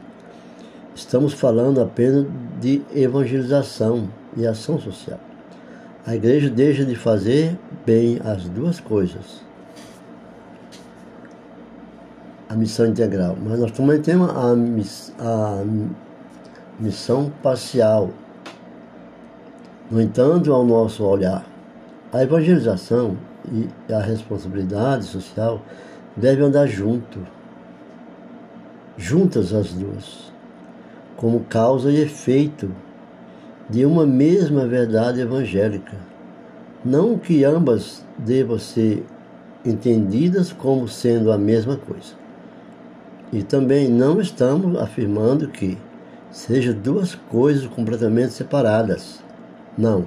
estamos 0.95 1.35
falando 1.35 1.83
apenas 1.83 2.27
de 2.63 2.83
evangelização 2.95 4.09
e 4.35 4.47
ação 4.47 4.81
social. 4.81 5.21
A 6.07 6.17
igreja 6.17 6.49
deixa 6.49 6.85
de 6.85 6.97
fazer 6.97 7.59
bem 7.85 8.19
as 8.25 8.49
duas 8.49 8.81
coisas. 8.81 9.45
A 12.49 12.55
missão 12.57 12.87
integral, 12.87 13.37
mas 13.43 13.59
nós 13.59 13.71
também 13.73 14.01
temos 14.01 14.31
a, 14.31 14.55
miss, 14.55 15.13
a 15.19 15.63
missão 16.79 17.31
parcial. 17.43 18.11
No 19.91 20.01
entanto, 20.01 20.53
ao 20.53 20.65
nosso 20.65 21.05
olhar, 21.05 21.45
a 22.13 22.23
evangelização 22.23 23.17
e 23.53 23.93
a 23.93 24.01
responsabilidade 24.01 25.05
social 25.05 25.63
devem 26.17 26.47
andar 26.47 26.67
junto, 26.67 27.19
juntas 28.97 29.53
as 29.53 29.73
duas, 29.73 30.33
como 31.17 31.41
causa 31.41 31.91
e 31.91 32.01
efeito 32.01 32.71
de 33.69 33.85
uma 33.85 34.07
mesma 34.07 34.67
verdade 34.67 35.21
evangélica. 35.21 35.97
Não 36.85 37.19
que 37.19 37.45
ambas 37.45 38.05
devam 38.19 38.59
ser 38.59 39.05
entendidas 39.65 40.53
como 40.53 40.87
sendo 40.87 41.33
a 41.33 41.39
mesma 41.39 41.77
coisa. 41.77 42.13
E 43.33 43.43
também 43.43 43.89
não 43.89 44.21
estamos 44.21 44.79
afirmando 44.79 45.49
que 45.49 45.79
sejam 46.31 46.75
duas 46.75 47.15
coisas 47.15 47.67
completamente 47.67 48.33
separadas. 48.33 49.23
Não 49.77 50.05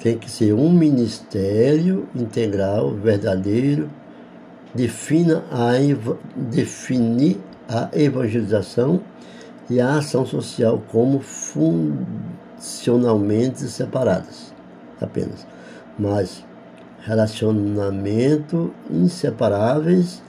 tem 0.00 0.18
que 0.18 0.30
ser 0.30 0.52
um 0.52 0.70
ministério 0.72 2.08
integral, 2.14 2.94
verdadeiro, 2.94 3.90
defina 4.74 5.44
a, 5.50 5.72
definir 6.36 7.40
a 7.68 7.88
evangelização 7.92 9.00
e 9.68 9.80
a 9.80 9.98
ação 9.98 10.24
social 10.26 10.80
como 10.90 11.20
funcionalmente 11.20 13.62
separadas 13.62 14.52
apenas, 15.00 15.46
mas 15.98 16.44
relacionamento 17.04 18.72
inseparáveis 18.90 20.22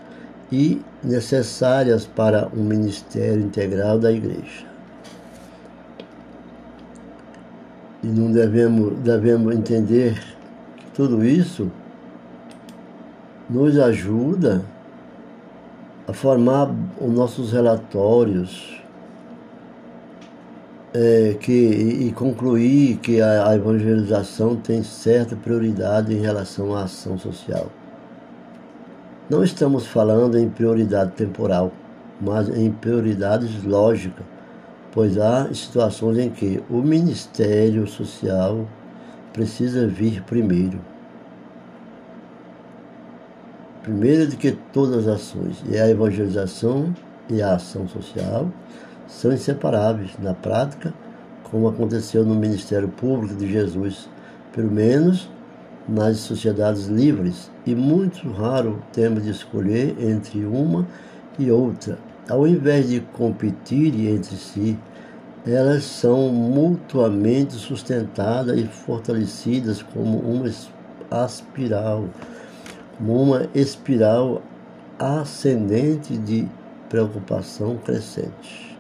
e 0.51 0.81
necessárias 1.03 2.05
para 2.05 2.47
um 2.55 2.63
ministério 2.63 3.43
integral 3.43 3.97
da 3.99 4.11
igreja. 4.11 4.72
E 8.03 8.07
não 8.07 8.31
devemos, 8.31 8.99
devemos 8.99 9.55
entender 9.55 10.21
que 10.75 10.85
tudo 10.93 11.23
isso 11.23 11.71
nos 13.49 13.79
ajuda 13.79 14.61
a 16.07 16.11
formar 16.11 16.69
os 16.99 17.11
nossos 17.13 17.53
relatórios 17.53 18.81
é, 20.93 21.35
que, 21.39 21.51
e 21.51 22.11
concluir 22.11 22.97
que 22.97 23.21
a, 23.21 23.47
a 23.47 23.55
evangelização 23.55 24.55
tem 24.55 24.83
certa 24.83 25.35
prioridade 25.35 26.13
em 26.13 26.19
relação 26.19 26.75
à 26.75 26.83
ação 26.83 27.17
social. 27.17 27.67
Não 29.29 29.43
estamos 29.43 29.87
falando 29.87 30.37
em 30.37 30.49
prioridade 30.49 31.11
temporal, 31.11 31.71
mas 32.19 32.49
em 32.49 32.69
prioridades 32.69 33.63
lógicas 33.63 34.32
pois 34.93 35.17
há 35.17 35.51
situações 35.53 36.19
em 36.19 36.29
que 36.29 36.63
o 36.69 36.77
Ministério 36.77 37.87
Social 37.87 38.67
precisa 39.33 39.87
vir 39.87 40.21
primeiro. 40.21 40.79
Primeiro 43.81 44.27
de 44.27 44.37
que 44.37 44.51
todas 44.71 45.07
as 45.07 45.15
ações, 45.15 45.63
e 45.67 45.77
a 45.77 45.89
evangelização 45.89 46.93
e 47.27 47.41
a 47.41 47.55
ação 47.55 47.87
social 47.87 48.47
são 49.07 49.33
inseparáveis 49.33 50.11
na 50.19 50.33
prática, 50.33 50.93
como 51.49 51.67
aconteceu 51.67 52.23
no 52.23 52.35
Ministério 52.35 52.87
Público 52.87 53.35
de 53.35 53.51
Jesus, 53.51 54.07
pelo 54.53 54.71
menos 54.71 55.29
nas 55.89 56.17
sociedades 56.17 56.85
livres, 56.85 57.51
e 57.65 57.75
muito 57.75 58.29
raro 58.31 58.81
temos 58.93 59.23
de 59.23 59.31
escolher 59.31 59.95
entre 59.99 60.45
uma 60.45 60.87
e 61.37 61.51
outra 61.51 61.97
ao 62.29 62.47
invés 62.47 62.89
de 62.89 62.99
competirem 62.99 64.07
entre 64.15 64.35
si, 64.35 64.77
elas 65.45 65.83
são 65.83 66.29
mutuamente 66.29 67.53
sustentadas 67.53 68.57
e 68.57 68.65
fortalecidas 68.65 69.81
como 69.81 70.19
uma 70.19 70.49
aspiral, 71.11 72.05
como 72.97 73.21
uma 73.21 73.47
espiral 73.53 74.41
ascendente 74.97 76.17
de 76.17 76.47
preocupação 76.87 77.77
crescente. 77.77 78.77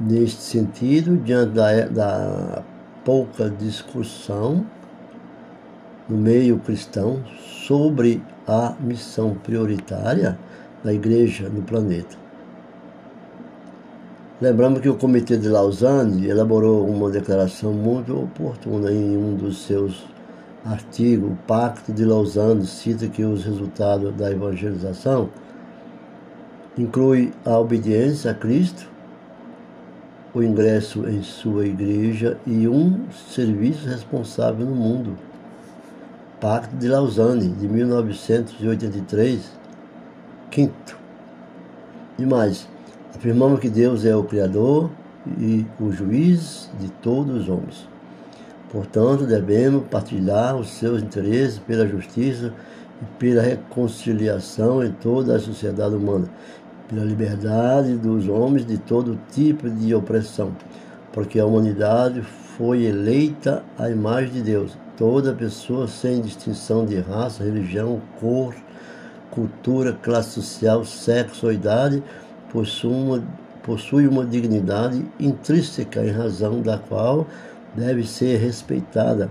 Neste 0.00 0.40
sentido, 0.40 1.16
diante 1.16 1.52
da, 1.52 1.86
da 1.88 2.62
pouca 3.04 3.50
discussão 3.50 4.64
no 6.08 6.16
meio 6.16 6.58
cristão 6.60 7.22
sobre 7.66 8.22
a 8.46 8.74
missão 8.80 9.34
prioritária 9.34 10.38
da 10.82 10.92
igreja 10.92 11.48
no 11.48 11.62
planeta. 11.62 12.16
Lembramos 14.40 14.80
que 14.80 14.88
o 14.88 14.94
Comitê 14.94 15.36
de 15.36 15.48
Lausanne 15.48 16.28
elaborou 16.28 16.86
uma 16.86 17.10
declaração 17.10 17.72
muito 17.72 18.16
oportuna 18.16 18.92
em 18.92 19.16
um 19.16 19.34
dos 19.34 19.64
seus 19.66 20.06
artigos. 20.64 21.32
O 21.32 21.38
Pacto 21.44 21.92
de 21.92 22.04
Lausanne 22.04 22.64
cita 22.64 23.08
que 23.08 23.24
os 23.24 23.44
resultados 23.44 24.14
da 24.14 24.30
evangelização 24.30 25.28
inclui 26.76 27.32
a 27.44 27.58
obediência 27.58 28.30
a 28.30 28.34
Cristo, 28.34 28.88
o 30.32 30.40
ingresso 30.40 31.08
em 31.08 31.20
sua 31.20 31.66
igreja 31.66 32.38
e 32.46 32.68
um 32.68 33.06
serviço 33.10 33.88
responsável 33.88 34.64
no 34.64 34.76
mundo. 34.76 35.18
Pacto 36.40 36.76
de 36.76 36.86
Lausanne, 36.86 37.48
de 37.48 37.66
1983, 37.66 39.57
quinto. 40.50 40.98
E 42.18 42.26
mais, 42.26 42.68
afirmamos 43.14 43.60
que 43.60 43.68
Deus 43.68 44.04
é 44.04 44.14
o 44.14 44.24
Criador 44.24 44.90
e 45.38 45.66
o 45.80 45.92
juiz 45.92 46.70
de 46.80 46.88
todos 46.90 47.42
os 47.42 47.48
homens. 47.48 47.88
Portanto, 48.70 49.24
devemos 49.24 49.84
partilhar 49.90 50.56
os 50.56 50.70
seus 50.70 51.02
interesses 51.02 51.58
pela 51.58 51.86
justiça 51.86 52.52
e 53.00 53.04
pela 53.18 53.42
reconciliação 53.42 54.84
em 54.84 54.92
toda 54.92 55.36
a 55.36 55.40
sociedade 55.40 55.94
humana 55.94 56.28
pela 56.88 57.04
liberdade 57.04 57.96
dos 57.96 58.28
homens 58.28 58.66
de 58.66 58.78
todo 58.78 59.18
tipo 59.30 59.68
de 59.68 59.94
opressão, 59.94 60.52
porque 61.12 61.38
a 61.38 61.44
humanidade 61.44 62.22
foi 62.56 62.84
eleita 62.84 63.62
à 63.78 63.90
imagem 63.90 64.32
de 64.32 64.42
Deus. 64.42 64.76
Toda 64.96 65.32
pessoa, 65.32 65.86
sem 65.86 66.20
distinção 66.20 66.84
de 66.84 66.98
raça, 66.98 67.44
religião, 67.44 68.00
cor, 68.18 68.54
cultura, 69.30 69.92
classe 69.92 70.30
social, 70.30 70.84
sexo 70.84 71.46
ou 71.46 71.52
idade, 71.52 72.02
possui 72.52 72.92
uma, 72.92 73.24
possui 73.62 74.08
uma 74.08 74.24
dignidade 74.24 75.04
intrínseca 75.20 76.04
em 76.04 76.10
razão 76.10 76.60
da 76.60 76.78
qual 76.78 77.26
deve 77.74 78.06
ser 78.06 78.38
respeitada, 78.38 79.30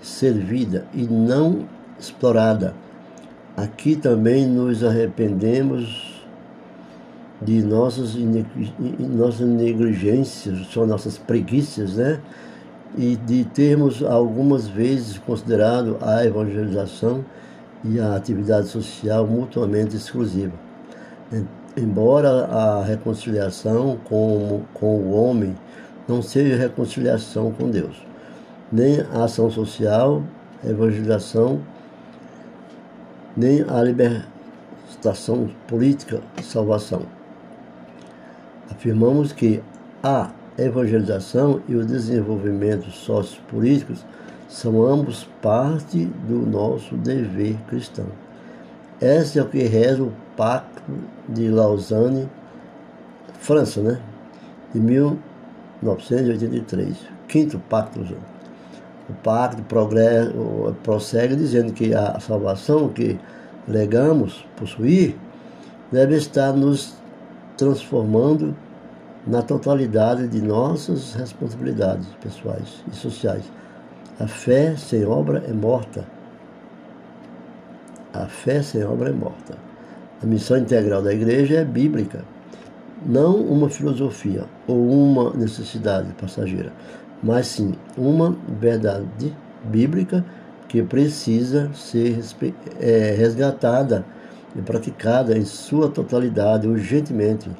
servida 0.00 0.84
e 0.94 1.04
não 1.04 1.66
explorada. 1.98 2.74
Aqui 3.56 3.96
também 3.96 4.46
nos 4.46 4.82
arrependemos 4.82 6.12
de 7.40 7.62
nossas, 7.62 8.14
nossas 8.98 9.46
negligências, 9.46 10.66
são 10.72 10.86
nossas 10.86 11.18
preguiças, 11.18 11.96
né? 11.96 12.20
E 12.96 13.16
de 13.16 13.44
termos 13.44 14.02
algumas 14.02 14.68
vezes 14.68 15.18
considerado 15.18 15.96
a 16.00 16.24
evangelização 16.24 17.24
e 17.84 17.98
a 17.98 18.14
atividade 18.14 18.68
social 18.68 19.26
mutuamente 19.26 19.96
exclusiva. 19.96 20.52
Embora 21.76 22.46
a 22.46 22.84
reconciliação 22.84 23.98
com, 24.04 24.62
com 24.74 24.98
o 24.98 25.12
homem 25.12 25.56
não 26.06 26.20
seja 26.20 26.56
reconciliação 26.56 27.50
com 27.52 27.70
Deus, 27.70 27.96
nem 28.70 29.00
a 29.00 29.24
ação 29.24 29.50
social, 29.50 30.22
a 30.62 30.68
evangelização, 30.68 31.60
nem 33.36 33.62
a 33.62 33.82
libertação 33.82 35.48
política 35.66 36.20
salvação. 36.42 37.02
Afirmamos 38.70 39.32
que 39.32 39.62
a 40.02 40.30
evangelização 40.58 41.62
e 41.68 41.74
o 41.74 41.84
desenvolvimento 41.84 42.90
sociopolíticos 42.90 44.04
são 44.52 44.84
ambos 44.84 45.26
parte 45.40 46.04
do 46.28 46.44
nosso 46.46 46.94
dever 46.96 47.56
cristão. 47.68 48.04
Esse 49.00 49.38
é 49.38 49.42
o 49.42 49.48
que 49.48 49.62
reza 49.62 50.02
o 50.02 50.12
Pacto 50.36 50.82
de 51.28 51.48
Lausanne, 51.48 52.28
França, 53.40 53.80
né? 53.80 53.98
De 54.74 54.78
1983. 54.78 56.94
Quinto 57.26 57.58
Pacto 57.58 58.00
Lausanne. 58.00 58.20
O 59.08 59.14
pacto 59.14 59.64
prossegue 60.82 61.34
dizendo 61.34 61.72
que 61.72 61.94
a 61.94 62.20
salvação 62.20 62.88
que 62.88 63.18
legamos 63.66 64.46
possuir 64.56 65.16
deve 65.90 66.14
estar 66.16 66.52
nos 66.52 66.94
transformando 67.56 68.54
na 69.26 69.42
totalidade 69.42 70.28
de 70.28 70.40
nossas 70.40 71.14
responsabilidades 71.14 72.06
pessoais 72.20 72.84
e 72.90 72.94
sociais. 72.94 73.42
A 74.20 74.26
fé 74.26 74.76
sem 74.76 75.04
obra 75.04 75.42
é 75.48 75.52
morta. 75.52 76.04
A 78.12 78.26
fé 78.26 78.62
sem 78.62 78.84
obra 78.84 79.08
é 79.08 79.12
morta. 79.12 79.56
A 80.22 80.26
missão 80.26 80.56
integral 80.56 81.02
da 81.02 81.12
igreja 81.12 81.56
é 81.56 81.64
bíblica, 81.64 82.24
não 83.04 83.36
uma 83.36 83.68
filosofia 83.68 84.44
ou 84.68 84.88
uma 84.88 85.32
necessidade 85.32 86.12
passageira, 86.12 86.72
mas 87.22 87.48
sim 87.48 87.74
uma 87.96 88.36
verdade 88.60 89.34
bíblica 89.64 90.24
que 90.68 90.82
precisa 90.82 91.70
ser 91.74 92.20
é, 92.80 93.14
resgatada 93.18 94.04
e 94.54 94.62
praticada 94.62 95.36
em 95.36 95.44
sua 95.44 95.88
totalidade 95.88 96.68
urgentemente. 96.68 97.50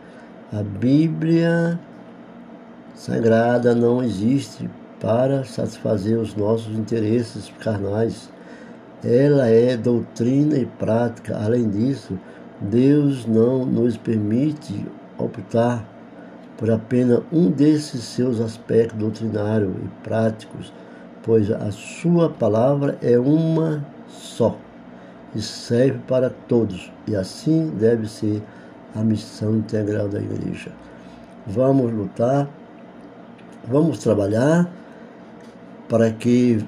A 0.53 0.63
Bíblia 0.63 1.81
Sagrada 2.95 3.75
não 3.75 4.03
existe 4.03 4.69
para 5.03 5.43
satisfazer 5.43 6.17
os 6.17 6.37
nossos 6.37 6.73
interesses 6.79 7.53
carnais. 7.59 8.31
Ela 9.03 9.49
é 9.49 9.77
doutrina 9.77 10.57
e 10.57 10.65
prática. 10.65 11.37
Além 11.37 11.69
disso, 11.69 12.17
Deus 12.61 13.27
não 13.27 13.67
nos 13.67 13.97
permite 13.97 14.87
optar 15.19 15.85
por 16.57 16.71
apenas 16.71 17.21
um 17.33 17.51
desses 17.51 18.05
seus 18.05 18.41
aspectos 18.41 18.97
doutrinários 18.97 19.73
e 19.85 20.05
práticos, 20.05 20.73
pois 21.25 21.51
a 21.51 21.73
sua 21.73 22.31
palavra 22.31 22.97
é 23.03 23.19
uma 23.19 23.85
só 24.09 24.57
e 25.35 25.43
serve 25.43 25.99
para 26.07 26.31
todos, 26.31 26.93
e 27.09 27.17
assim 27.17 27.73
deve 27.77 28.09
ser 28.09 28.41
a 28.95 29.01
missão 29.01 29.57
integral 29.57 30.07
da 30.09 30.21
igreja. 30.21 30.71
Vamos 31.45 31.93
lutar, 31.93 32.49
vamos 33.67 33.99
trabalhar 33.99 34.71
para 35.93 36.11
que 36.11 36.65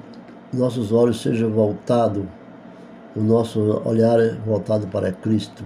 nossos 0.53 0.93
olhos 0.93 1.23
sejam 1.23 1.49
voltados, 1.51 2.25
o 3.17 3.23
nosso 3.23 3.59
olhar 3.87 4.21
é 4.21 4.35
voltado 4.45 4.87
para 4.89 5.11
Cristo, 5.13 5.65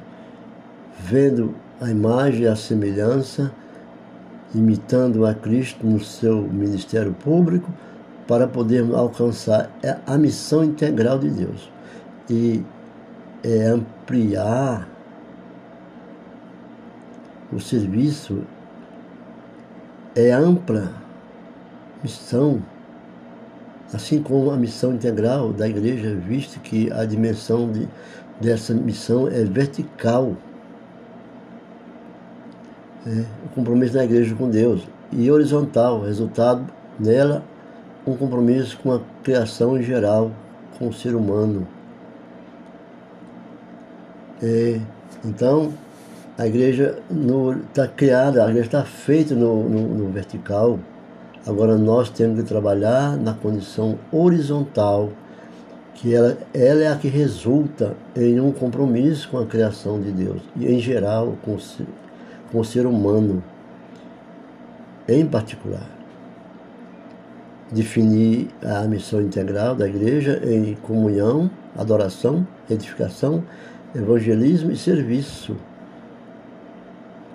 vendo 1.01 1.53
a 1.81 1.90
imagem 1.90 2.42
e 2.42 2.47
a 2.47 2.55
semelhança, 2.55 3.53
imitando 4.55 5.27
a 5.27 5.35
Cristo 5.35 5.85
no 5.85 5.99
seu 5.99 6.40
ministério 6.40 7.12
público, 7.12 7.68
para 8.29 8.47
podermos 8.47 8.94
alcançar 8.94 9.68
a 10.07 10.16
missão 10.16 10.62
integral 10.62 11.18
de 11.18 11.29
Deus. 11.29 11.68
E 12.31 12.62
é 13.42 13.66
ampliar 13.66 14.88
o 17.53 17.59
serviço, 17.59 18.44
é 20.14 20.31
ampla 20.31 20.92
missão, 22.05 22.62
assim 23.92 24.22
como 24.22 24.51
a 24.51 24.57
missão 24.57 24.94
integral 24.94 25.53
da 25.53 25.68
igreja, 25.68 26.14
visto 26.14 26.61
que 26.61 26.92
a 26.92 27.05
dimensão 27.05 27.70
de, 27.70 27.88
dessa 28.40 28.74
missão 28.74 29.29
é 29.29 29.44
vertical. 29.44 30.37
É, 33.07 33.24
o 33.46 33.48
compromisso 33.55 33.94
da 33.94 34.05
igreja 34.05 34.35
com 34.35 34.51
Deus 34.51 34.83
e 35.12 35.31
horizontal, 35.31 36.03
resultado 36.03 36.66
nela 36.98 37.42
um 38.07 38.16
compromisso 38.16 38.79
com 38.79 38.92
a 38.92 39.01
criação 39.22 39.79
em 39.79 39.83
geral, 39.83 40.31
com 40.79 40.88
o 40.88 40.92
ser 40.92 41.14
humano. 41.14 41.66
É, 44.42 44.81
então, 45.24 45.72
a 46.37 46.46
igreja 46.46 46.98
está 47.68 47.87
criada, 47.88 48.44
a 48.44 48.48
igreja 48.48 48.66
está 48.66 48.85
feita 48.85 49.35
no, 49.35 49.68
no, 49.68 49.88
no, 49.88 50.11
vertical. 50.11 50.79
Agora 51.46 51.77
nós 51.77 52.11
temos 52.11 52.40
que 52.40 52.46
trabalhar 52.46 53.16
na 53.16 53.33
condição 53.33 53.98
horizontal, 54.12 55.11
que 55.94 56.14
ela, 56.14 56.37
ela 56.53 56.83
é 56.83 56.88
a 56.88 56.96
que 56.96 57.09
resulta 57.09 57.96
em 58.14 58.38
um 58.40 58.53
compromisso 58.53 59.29
com 59.29 59.38
a 59.38 59.46
criação 59.46 60.01
de 60.01 60.12
Deus, 60.12 60.42
e 60.57 60.66
em 60.66 60.79
geral 60.79 61.37
com, 61.42 61.57
com 62.53 62.61
o 62.61 62.64
ser 62.64 62.87
humano, 62.87 63.42
em 65.09 65.27
particular. 65.27 65.88
definir 67.70 68.48
a 68.62 68.87
missão 68.87 69.20
integral 69.20 69.74
da 69.74 69.87
igreja 69.87 70.40
em 70.44 70.74
comunhão, 70.74 71.51
adoração, 71.77 72.46
edificação, 72.70 73.44
evangelismo 73.94 74.70
e 74.70 74.77
serviço. 74.77 75.57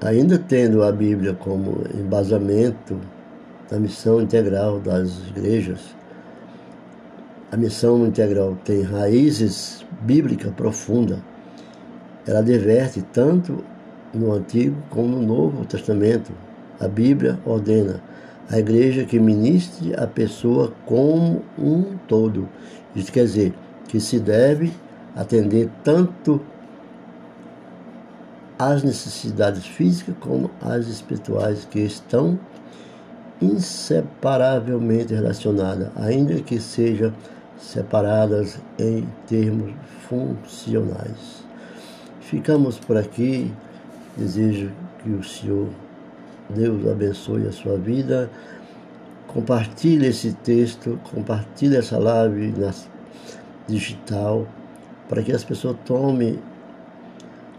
Ainda 0.01 0.37
tendo 0.37 0.83
a 0.83 0.91
Bíblia 0.91 1.33
como 1.33 1.83
embasamento 1.93 2.99
da 3.73 3.79
missão 3.79 4.21
integral 4.21 4.79
das 4.79 5.17
igrejas, 5.29 5.79
a 7.51 7.57
missão 7.57 8.05
integral 8.05 8.55
tem 8.63 8.83
raízes 8.83 9.83
bíblicas 10.01 10.53
profundas. 10.53 11.17
Ela 12.27 12.37
adverte 12.37 13.01
tanto 13.11 13.63
no 14.13 14.31
Antigo 14.31 14.75
como 14.91 15.07
no 15.07 15.23
Novo 15.23 15.65
Testamento. 15.65 16.31
A 16.79 16.87
Bíblia 16.87 17.39
ordena 17.43 17.99
a 18.47 18.59
igreja 18.59 19.05
que 19.05 19.19
ministre 19.19 19.95
a 19.95 20.05
pessoa 20.05 20.71
como 20.85 21.41
um 21.57 21.97
todo. 22.07 22.47
Isso 22.95 23.11
quer 23.11 23.25
dizer 23.25 23.55
que 23.87 23.99
se 23.99 24.19
deve 24.19 24.71
atender 25.15 25.67
tanto 25.83 26.39
às 28.59 28.83
necessidades 28.83 29.65
físicas 29.65 30.13
como 30.19 30.51
às 30.61 30.85
espirituais 30.85 31.65
que 31.65 31.79
estão 31.79 32.37
inseparavelmente 33.43 35.13
relacionadas, 35.13 35.89
ainda 35.95 36.41
que 36.41 36.59
sejam 36.59 37.13
separadas 37.57 38.59
em 38.79 39.05
termos 39.27 39.73
funcionais. 40.07 41.43
Ficamos 42.21 42.79
por 42.79 42.97
aqui. 42.97 43.51
Desejo 44.15 44.71
que 45.03 45.09
o 45.09 45.23
Senhor 45.23 45.69
Deus 46.49 46.87
abençoe 46.87 47.47
a 47.47 47.51
sua 47.51 47.77
vida. 47.77 48.29
Compartilhe 49.27 50.07
esse 50.07 50.33
texto, 50.33 50.99
compartilhe 51.11 51.75
essa 51.75 51.97
live 51.97 52.53
digital 53.67 54.47
para 55.09 55.23
que 55.23 55.31
as 55.31 55.43
pessoas 55.43 55.77
tomem 55.85 56.39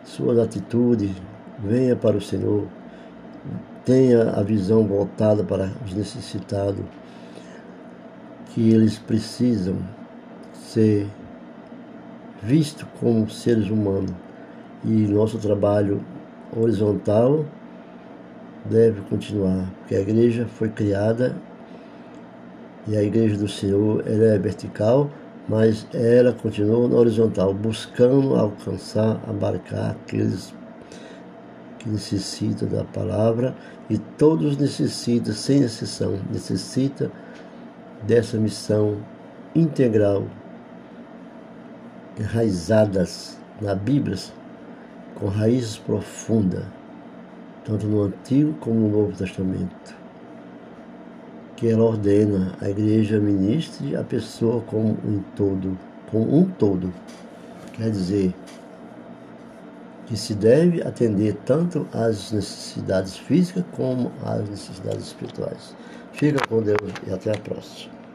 suas 0.04 0.38
atitudes, 0.38 1.10
venha 1.58 1.96
para 1.96 2.16
o 2.16 2.20
Senhor, 2.20 2.66
tenha 3.84 4.30
a 4.30 4.42
visão 4.42 4.86
voltada 4.86 5.44
para 5.44 5.70
os 5.84 5.92
necessitados, 5.92 6.84
que 8.50 8.70
eles 8.70 8.98
precisam 8.98 9.76
ser 10.54 11.06
vistos 12.42 12.86
como 13.00 13.28
seres 13.28 13.68
humanos. 13.68 14.12
E 14.84 15.06
nosso 15.06 15.38
trabalho 15.38 16.02
horizontal 16.54 17.44
deve 18.64 19.00
continuar, 19.02 19.70
porque 19.78 19.94
a 19.94 20.00
igreja 20.00 20.46
foi 20.46 20.68
criada 20.68 21.34
e 22.86 22.96
a 22.96 23.02
igreja 23.02 23.36
do 23.36 23.48
Senhor 23.48 24.04
ela 24.06 24.34
é 24.34 24.38
vertical, 24.38 25.10
mas 25.48 25.86
ela 25.92 26.32
continua 26.32 26.86
na 26.86 26.96
horizontal, 26.96 27.54
buscando 27.54 28.36
alcançar, 28.36 29.20
abarcar 29.26 29.92
aqueles 29.92 30.52
que 31.84 31.90
necessitam 31.90 32.66
da 32.66 32.82
palavra 32.82 33.54
e 33.88 33.98
todos 33.98 34.56
necessitam, 34.56 35.32
sem 35.32 35.62
exceção, 35.62 36.18
necessita 36.32 37.12
dessa 38.02 38.38
missão 38.38 38.96
integral, 39.54 40.24
enraizadas 42.18 43.38
na 43.60 43.74
Bíblia, 43.74 44.16
com 45.14 45.28
raízes 45.28 45.76
profundas 45.76 46.64
tanto 47.64 47.86
no 47.86 48.02
Antigo 48.02 48.52
como 48.60 48.80
no 48.80 48.88
Novo 48.88 49.16
Testamento, 49.16 49.96
que 51.56 51.68
ela 51.68 51.82
ordena 51.82 52.54
a 52.60 52.68
igreja 52.68 53.18
ministre 53.18 53.96
a 53.96 54.04
pessoa 54.04 54.60
como 54.62 54.98
um 55.04 55.22
todo, 55.34 55.78
como 56.10 56.38
um 56.38 56.44
todo. 56.44 56.92
Quer 57.72 57.90
dizer, 57.90 58.34
que 60.06 60.16
se 60.16 60.34
deve 60.34 60.82
atender 60.82 61.34
tanto 61.46 61.86
às 61.92 62.32
necessidades 62.32 63.16
físicas 63.16 63.64
como 63.72 64.12
às 64.22 64.48
necessidades 64.48 65.06
espirituais. 65.06 65.74
Fica 66.12 66.38
com 66.46 66.62
Deus 66.62 66.92
e 67.06 67.12
até 67.12 67.32
a 67.32 67.38
próxima. 67.38 67.93